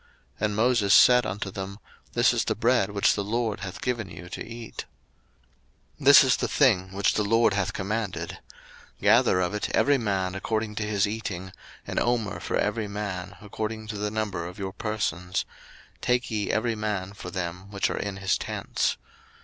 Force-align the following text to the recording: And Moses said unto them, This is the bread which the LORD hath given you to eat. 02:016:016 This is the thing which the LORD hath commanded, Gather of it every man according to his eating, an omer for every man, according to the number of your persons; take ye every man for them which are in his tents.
And 0.39 0.55
Moses 0.55 0.95
said 0.95 1.27
unto 1.27 1.51
them, 1.51 1.77
This 2.13 2.33
is 2.33 2.45
the 2.45 2.55
bread 2.55 2.89
which 2.89 3.13
the 3.13 3.23
LORD 3.23 3.59
hath 3.59 3.81
given 3.83 4.09
you 4.09 4.29
to 4.29 4.43
eat. 4.43 4.85
02:016:016 5.99 6.05
This 6.05 6.23
is 6.23 6.37
the 6.37 6.47
thing 6.47 6.91
which 6.91 7.13
the 7.13 7.23
LORD 7.23 7.53
hath 7.53 7.71
commanded, 7.73 8.39
Gather 8.99 9.39
of 9.41 9.53
it 9.53 9.69
every 9.75 9.99
man 9.99 10.33
according 10.33 10.73
to 10.77 10.83
his 10.83 11.05
eating, 11.05 11.51
an 11.85 11.99
omer 11.99 12.39
for 12.39 12.57
every 12.57 12.87
man, 12.87 13.37
according 13.41 13.85
to 13.89 13.97
the 13.99 14.09
number 14.09 14.47
of 14.47 14.57
your 14.57 14.73
persons; 14.73 15.45
take 16.01 16.31
ye 16.31 16.49
every 16.49 16.73
man 16.73 17.13
for 17.13 17.29
them 17.29 17.69
which 17.69 17.91
are 17.91 17.99
in 17.99 18.17
his 18.17 18.39
tents. 18.39 18.97